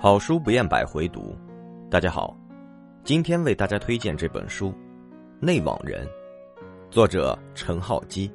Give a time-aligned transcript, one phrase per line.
[0.00, 1.36] 好书不厌百回读，
[1.90, 2.32] 大家好，
[3.02, 4.68] 今天为大家推荐这本书
[5.40, 6.06] 《内网人》，
[6.88, 8.30] 作者陈浩基。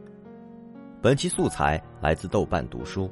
[1.02, 3.10] 本期素材来自豆瓣读书。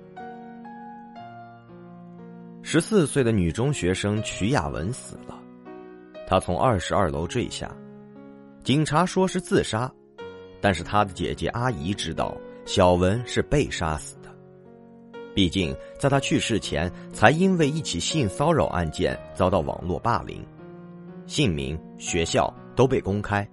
[2.62, 5.42] 十四岁的女中学生曲雅文死了，
[6.28, 7.74] 她从二十二楼坠下，
[8.66, 9.90] 警察说是自杀，
[10.60, 14.18] 但是她的姐姐阿姨知道小文是被杀死。
[15.34, 20.46] 毕竟，在他去世前，才因为一起性骚扰案件遭到网络霸凌，
[21.26, 23.48] 姓名、学校都被公开。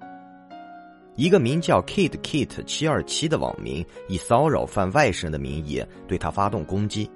[1.14, 7.10] 一个名叫 Kid Kit 七二七的网民以骚扰犯外甥的名义对他发动攻击，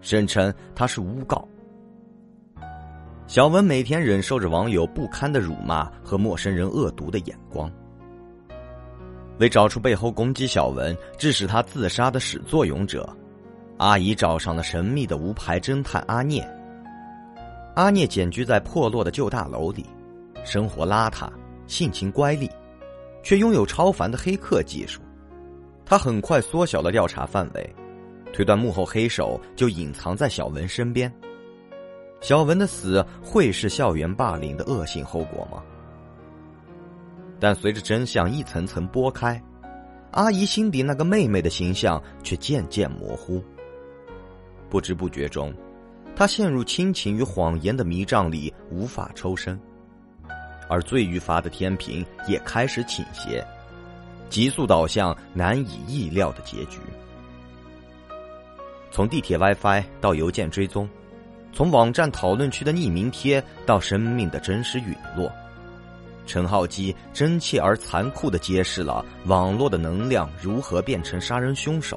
[0.00, 1.46] 声称他是诬告。
[3.26, 7.70] 小文每天忍受着网友不堪的辱骂和陌生人恶毒的眼光。
[9.38, 13.08] 为找出背后攻击小文、致使他自杀的始作俑者。
[13.78, 16.48] 阿姨找上了神秘的无牌侦探阿聂。
[17.74, 19.84] 阿聂简居在破落的旧大楼里，
[20.44, 21.28] 生活邋遢，
[21.66, 22.48] 性情乖戾，
[23.22, 25.00] 却拥有超凡的黑客技术。
[25.84, 27.74] 他很快缩小了调查范围，
[28.32, 31.12] 推断幕后黑手就隐藏在小文身边。
[32.20, 35.62] 小文的死会是校园霸凌的恶性后果吗？
[37.40, 39.42] 但随着真相一层层剥开，
[40.12, 43.42] 阿姨心底那个妹妹的形象却渐渐模糊。
[44.74, 45.54] 不知不觉中，
[46.16, 49.56] 他陷入亲情与谎言的迷障里，无法抽身，
[50.68, 53.46] 而罪与罚的天平也开始倾斜，
[54.28, 56.80] 急速导向难以意料的结局。
[58.90, 60.88] 从地铁 WiFi 到邮件追踪，
[61.52, 65.30] 从网站讨论区的匿名贴到生命的真实陨落，
[66.26, 71.96] 陈浩基真切而残酷的揭示了网络的能量如何变成杀人凶手。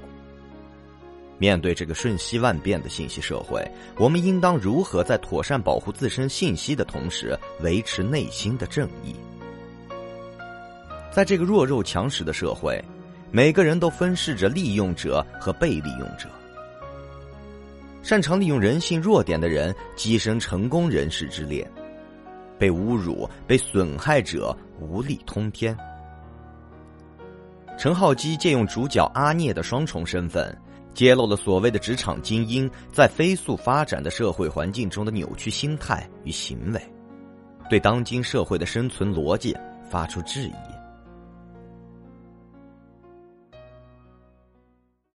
[1.39, 3.63] 面对这个瞬息万变的信息社会，
[3.97, 9.15] 我们应当如何在妥善保护自身信息的同时，维持内心的正义？
[11.11, 12.83] 在这个弱肉强食的社会，
[13.31, 16.27] 每个人都分饰着利用者和被利用者。
[18.01, 21.65] 擅长利用人性弱点的人，跻身成功人士之列；
[22.57, 25.77] 被侮辱、被损害者无力通天。
[27.77, 30.57] 陈浩基借用主角阿聂的双重身份。
[30.97, 36.81] 揭露了所谓的职场精英在飞速发展的社会环境中的扭曲心态与行为，
[37.69, 39.55] 对当今社会的生存逻辑
[39.91, 40.76] 发出质疑。